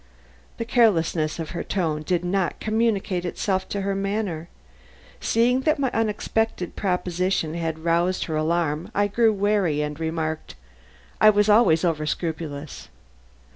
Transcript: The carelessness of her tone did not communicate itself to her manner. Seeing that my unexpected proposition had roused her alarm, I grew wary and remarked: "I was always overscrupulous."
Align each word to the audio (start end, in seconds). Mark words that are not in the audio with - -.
The 0.57 0.65
carelessness 0.65 1.37
of 1.37 1.51
her 1.51 1.63
tone 1.63 2.01
did 2.01 2.25
not 2.25 2.59
communicate 2.59 3.23
itself 3.23 3.69
to 3.69 3.81
her 3.81 3.93
manner. 3.93 4.49
Seeing 5.19 5.59
that 5.61 5.77
my 5.77 5.91
unexpected 5.93 6.75
proposition 6.75 7.53
had 7.53 7.83
roused 7.85 8.23
her 8.23 8.35
alarm, 8.35 8.89
I 8.95 9.05
grew 9.07 9.31
wary 9.31 9.83
and 9.83 9.99
remarked: 9.99 10.55
"I 11.21 11.29
was 11.29 11.49
always 11.49 11.85
overscrupulous." 11.85 12.89